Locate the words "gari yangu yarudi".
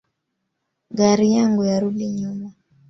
0.97-2.05